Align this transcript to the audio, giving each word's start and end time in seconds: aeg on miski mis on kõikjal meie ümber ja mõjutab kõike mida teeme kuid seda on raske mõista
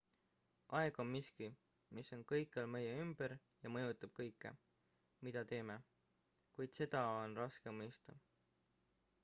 aeg 0.77 0.95
on 1.01 1.09
miski 1.15 1.49
mis 1.97 2.09
on 2.17 2.23
kõikjal 2.31 2.69
meie 2.75 2.95
ümber 3.03 3.35
ja 3.65 3.73
mõjutab 3.75 4.15
kõike 4.21 4.53
mida 5.27 5.43
teeme 5.53 5.75
kuid 6.57 6.79
seda 6.81 7.05
on 7.21 7.37
raske 7.45 7.75
mõista 7.83 8.17